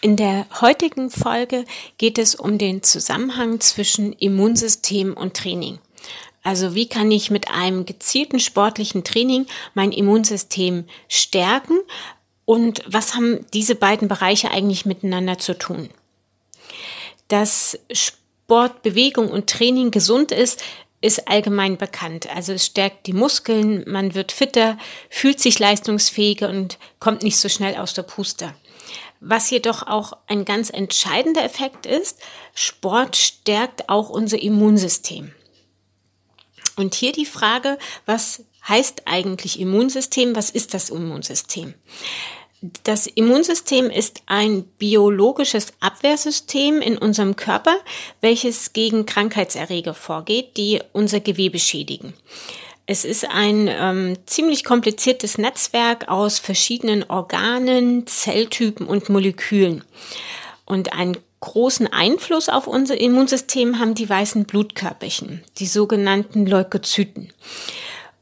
[0.00, 1.64] In der heutigen Folge
[1.96, 5.80] geht es um den Zusammenhang zwischen Immunsystem und Training.
[6.44, 11.80] Also wie kann ich mit einem gezielten sportlichen Training mein Immunsystem stärken
[12.44, 15.90] und was haben diese beiden Bereiche eigentlich miteinander zu tun?
[17.26, 20.62] Dass Sport, Bewegung und Training gesund ist,
[21.00, 22.28] ist allgemein bekannt.
[22.32, 24.78] Also es stärkt die Muskeln, man wird fitter,
[25.10, 28.54] fühlt sich leistungsfähiger und kommt nicht so schnell aus der Puste.
[29.20, 32.18] Was jedoch auch ein ganz entscheidender Effekt ist,
[32.54, 35.32] Sport stärkt auch unser Immunsystem.
[36.76, 40.36] Und hier die Frage, was heißt eigentlich Immunsystem?
[40.36, 41.74] Was ist das Immunsystem?
[42.82, 47.76] Das Immunsystem ist ein biologisches Abwehrsystem in unserem Körper,
[48.20, 52.14] welches gegen Krankheitserreger vorgeht, die unser Gewebe schädigen.
[52.90, 59.84] Es ist ein ähm, ziemlich kompliziertes Netzwerk aus verschiedenen Organen, Zelltypen und Molekülen.
[60.64, 67.30] Und einen großen Einfluss auf unser Immunsystem haben die weißen Blutkörperchen, die sogenannten Leukozyten.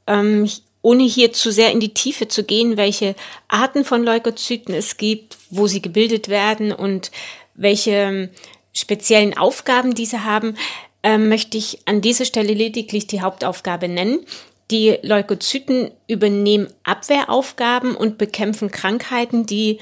[0.09, 0.51] Ähm,
[0.83, 3.15] ohne hier zu sehr in die Tiefe zu gehen, welche
[3.47, 7.13] Arten von Leukozyten es gibt, wo sie gebildet werden und
[7.55, 8.31] welche ähm,
[8.73, 10.57] speziellen Aufgaben diese haben,
[11.05, 14.27] äh, möchte ich an dieser Stelle lediglich die Hauptaufgabe nennen.
[14.71, 19.79] Die Leukozyten übernehmen Abwehraufgaben und bekämpfen Krankheiten, die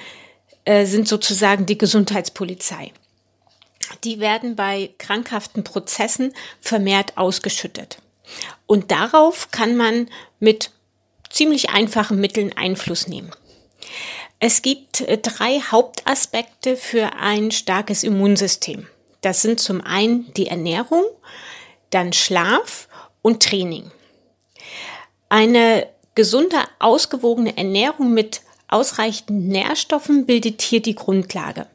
[0.64, 2.92] äh, sind sozusagen die Gesundheitspolizei.
[4.02, 7.98] Die werden bei krankhaften Prozessen vermehrt ausgeschüttet.
[8.66, 10.70] Und darauf kann man mit
[11.30, 13.30] ziemlich einfachen Mitteln Einfluss nehmen.
[14.38, 18.86] Es gibt äh, drei Hauptaspekte für ein starkes Immunsystem.
[19.20, 21.04] Das sind zum einen die Ernährung,
[21.90, 22.88] dann Schlaf
[23.22, 23.90] und Training.
[25.28, 31.66] Eine gesunde, ausgewogene Ernährung mit ausreichend Nährstoffen bildet hier die Grundlage.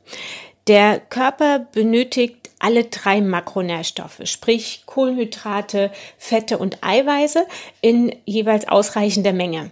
[0.67, 7.46] Der Körper benötigt alle drei Makronährstoffe, sprich Kohlenhydrate, Fette und Eiweiße
[7.81, 9.72] in jeweils ausreichender Menge.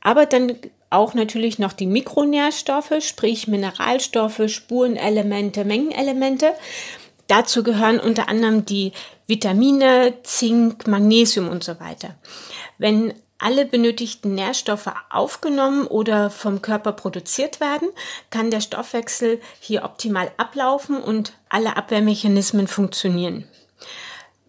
[0.00, 0.54] Aber dann
[0.90, 6.54] auch natürlich noch die Mikronährstoffe, sprich Mineralstoffe, Spurenelemente, Mengenelemente.
[7.26, 8.92] Dazu gehören unter anderem die
[9.26, 12.14] Vitamine, Zink, Magnesium und so weiter.
[12.78, 17.88] Wenn alle benötigten Nährstoffe aufgenommen oder vom Körper produziert werden,
[18.30, 23.46] kann der Stoffwechsel hier optimal ablaufen und alle Abwehrmechanismen funktionieren.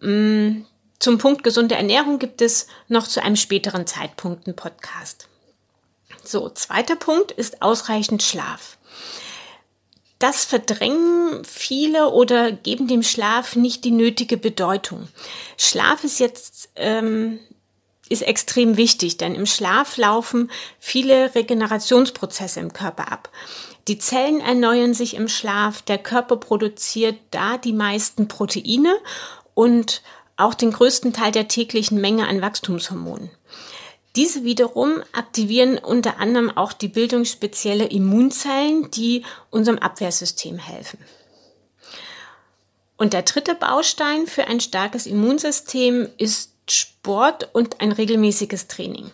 [0.00, 0.62] Mm,
[0.98, 5.28] zum Punkt gesunde Ernährung gibt es noch zu einem späteren Zeitpunkt einen Podcast.
[6.24, 8.76] So, zweiter Punkt ist ausreichend Schlaf.
[10.18, 15.08] Das verdrängen viele oder geben dem Schlaf nicht die nötige Bedeutung.
[15.56, 17.40] Schlaf ist jetzt ähm,
[18.10, 23.30] ist extrem wichtig, denn im Schlaf laufen viele Regenerationsprozesse im Körper ab.
[23.88, 28.94] Die Zellen erneuern sich im Schlaf, der Körper produziert da die meisten Proteine
[29.54, 30.02] und
[30.36, 33.30] auch den größten Teil der täglichen Menge an Wachstumshormonen.
[34.16, 40.98] Diese wiederum aktivieren unter anderem auch die Bildung spezieller Immunzellen, die unserem Abwehrsystem helfen.
[42.96, 46.08] Und der dritte Baustein für ein starkes Immunsystem
[46.72, 49.10] Sport und ein regelmäßiges Training.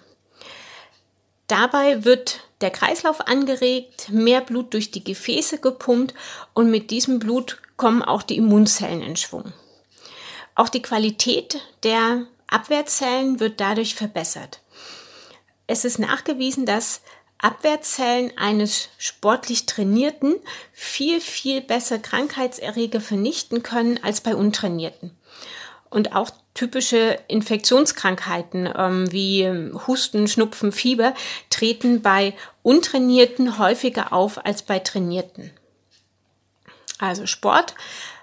[1.46, 6.14] Dabei wird der Kreislauf angeregt, mehr Blut durch die Gefäße gepumpt
[6.54, 9.52] und mit diesem Blut kommen auch die Immunzellen in Schwung.
[10.54, 14.60] Auch die Qualität der Abwehrzellen wird dadurch verbessert.
[15.66, 17.02] Es ist nachgewiesen, dass
[17.38, 20.36] Abwehrzellen eines sportlich Trainierten
[20.72, 25.16] viel, viel besser Krankheitserreger vernichten können als bei Untrainierten.
[25.90, 29.46] Und auch typische Infektionskrankheiten ähm, wie
[29.86, 31.14] Husten, Schnupfen, Fieber
[31.50, 35.52] treten bei Untrainierten häufiger auf als bei Trainierten.
[36.98, 37.74] Also Sport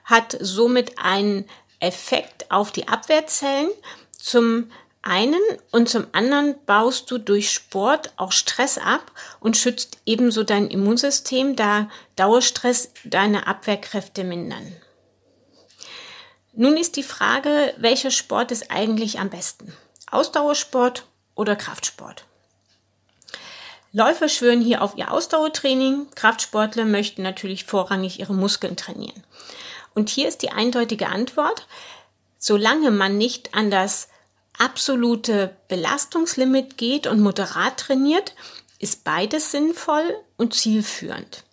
[0.03, 1.45] hat somit einen
[1.79, 3.69] Effekt auf die Abwehrzellen.
[4.17, 4.71] Zum
[5.03, 10.69] einen und zum anderen baust du durch Sport auch Stress ab und schützt ebenso dein
[10.69, 14.74] Immunsystem, da Dauerstress deine Abwehrkräfte mindern.
[16.55, 19.73] Nun ist die Frage, welcher Sport ist eigentlich am besten?
[20.11, 22.25] Ausdauersport oder Kraftsport?
[23.91, 29.23] Läufer schwören hier auf ihr Ausdauertraining, Kraftsportler möchten natürlich vorrangig ihre Muskeln trainieren.
[29.95, 31.67] Und hier ist die eindeutige Antwort,
[32.38, 34.09] solange man nicht an das
[34.59, 38.35] absolute Belastungslimit geht und moderat trainiert,
[38.77, 41.44] ist beides sinnvoll und zielführend.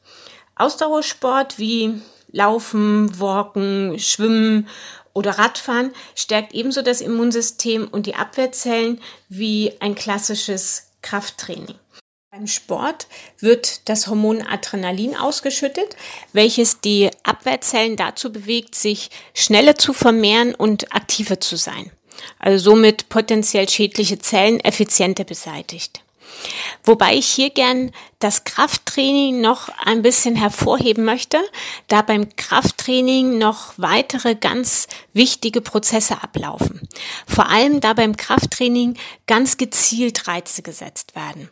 [0.57, 2.03] Ausdauersport wie
[2.33, 4.69] Laufen, Walken, Schwimmen
[5.13, 11.75] oder Radfahren stärkt ebenso das Immunsystem und die Abwehrzellen wie ein klassisches Krafttraining.
[12.31, 13.09] Beim Sport
[13.41, 15.97] wird das Hormon Adrenalin ausgeschüttet,
[16.33, 21.91] welches die Abwehrzellen dazu bewegt, sich schneller zu vermehren und aktiver zu sein.
[22.39, 26.03] Also somit potenziell schädliche Zellen effizienter beseitigt.
[26.85, 31.39] Wobei ich hier gern das Krafttraining noch ein bisschen hervorheben möchte,
[31.89, 36.87] da beim Krafttraining noch weitere ganz wichtige Prozesse ablaufen.
[37.27, 41.49] Vor allem da beim Krafttraining ganz gezielt Reize gesetzt werden.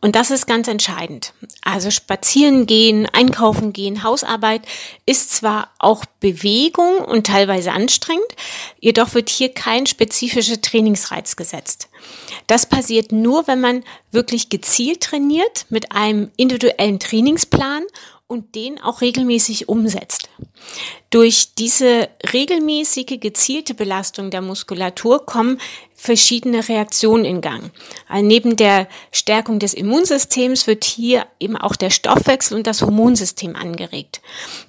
[0.00, 1.34] Und das ist ganz entscheidend.
[1.62, 4.62] Also spazieren gehen, einkaufen gehen, Hausarbeit
[5.06, 8.26] ist zwar auch Bewegung und teilweise anstrengend,
[8.80, 11.87] jedoch wird hier kein spezifischer Trainingsreiz gesetzt.
[12.46, 17.84] Das passiert nur, wenn man wirklich gezielt trainiert mit einem individuellen Trainingsplan
[18.28, 20.28] und den auch regelmäßig umsetzt.
[21.10, 25.58] Durch diese regelmäßige, gezielte Belastung der Muskulatur kommen
[25.94, 27.72] verschiedene Reaktionen in Gang.
[28.06, 33.56] Also neben der Stärkung des Immunsystems wird hier eben auch der Stoffwechsel und das Hormonsystem
[33.56, 34.20] angeregt.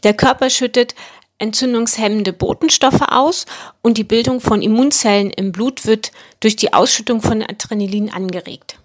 [0.04, 0.96] Der Körper schüttet
[1.40, 3.46] entzündungshemmende Botenstoffe aus
[3.82, 8.78] und die Bildung von Immunzellen im Blut wird durch die Ausschüttung von Adrenalin angeregt.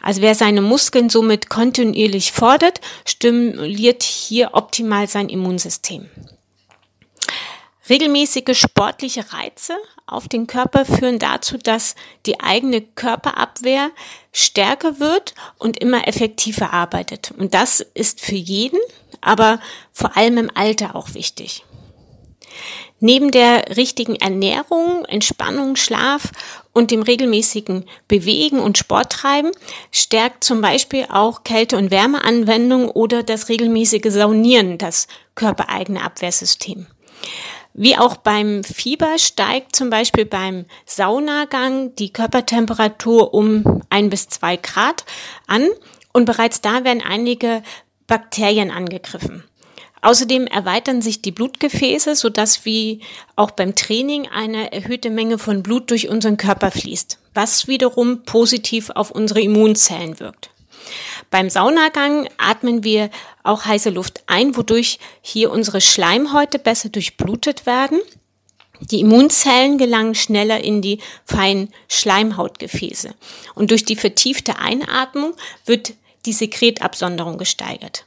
[0.00, 6.08] Also wer seine Muskeln somit kontinuierlich fordert, stimuliert hier optimal sein Immunsystem.
[7.88, 9.74] Regelmäßige sportliche Reize
[10.06, 13.90] auf den Körper führen dazu, dass die eigene Körperabwehr
[14.32, 17.32] stärker wird und immer effektiver arbeitet.
[17.36, 18.80] Und das ist für jeden,
[19.20, 19.60] aber
[19.92, 21.64] vor allem im Alter auch wichtig.
[23.00, 26.30] Neben der richtigen Ernährung, Entspannung, Schlaf
[26.72, 29.52] und dem regelmäßigen Bewegen und Sporttreiben
[29.90, 36.86] stärkt zum Beispiel auch Kälte- und Wärmeanwendung oder das regelmäßige Saunieren das körpereigene Abwehrsystem.
[37.74, 44.56] Wie auch beim Fieber steigt zum Beispiel beim Saunagang die Körpertemperatur um ein bis zwei
[44.56, 45.04] Grad
[45.48, 45.68] an
[46.12, 47.64] und bereits da werden einige
[48.06, 49.42] Bakterien angegriffen.
[50.04, 53.00] Außerdem erweitern sich die Blutgefäße, sodass wie
[53.36, 58.90] auch beim Training eine erhöhte Menge von Blut durch unseren Körper fließt, was wiederum positiv
[58.90, 60.50] auf unsere Immunzellen wirkt.
[61.30, 63.08] Beim Saunagang atmen wir
[63.44, 67.98] auch heiße Luft ein, wodurch hier unsere Schleimhäute besser durchblutet werden.
[68.80, 73.14] Die Immunzellen gelangen schneller in die feinen Schleimhautgefäße.
[73.54, 75.32] Und durch die vertiefte Einatmung
[75.64, 75.94] wird
[76.26, 78.04] die Sekretabsonderung gesteigert.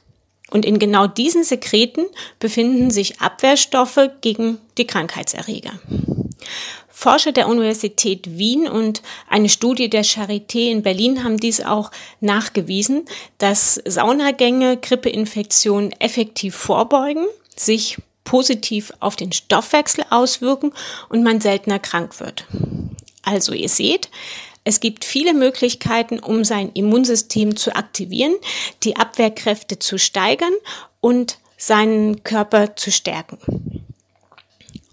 [0.50, 2.06] Und in genau diesen Sekreten
[2.38, 5.78] befinden sich Abwehrstoffe gegen die Krankheitserreger.
[6.88, 13.04] Forscher der Universität Wien und eine Studie der Charité in Berlin haben dies auch nachgewiesen,
[13.38, 20.72] dass Saunagänge Grippeinfektionen effektiv vorbeugen, sich positiv auf den Stoffwechsel auswirken
[21.08, 22.46] und man seltener krank wird.
[23.22, 24.10] Also ihr seht,
[24.68, 28.34] es gibt viele Möglichkeiten, um sein Immunsystem zu aktivieren,
[28.82, 30.52] die Abwehrkräfte zu steigern
[31.00, 33.38] und seinen Körper zu stärken.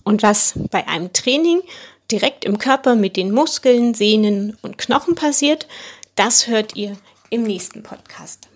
[0.06, 1.62] Und was bei einem Training
[2.10, 5.68] direkt im Körper mit den Muskeln, Sehnen und Knochen passiert,
[6.16, 6.96] das hört ihr
[7.30, 8.48] im nächsten Podcast.